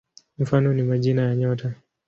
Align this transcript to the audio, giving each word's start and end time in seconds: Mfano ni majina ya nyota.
Mfano 0.39 0.73
ni 0.73 0.83
majina 0.83 1.21
ya 1.21 1.35
nyota. 1.35 1.73